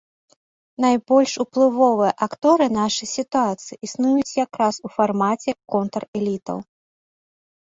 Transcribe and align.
Найбольш 0.83 1.33
уплывовыя 1.43 2.13
акторы 2.27 2.67
нашай 2.79 3.09
сітуацыі 3.17 3.77
існуюць 3.89 4.37
як 4.43 4.51
раз 4.63 4.75
у 4.89 4.93
фармаце 4.95 5.51
контр-элітаў. 5.77 6.57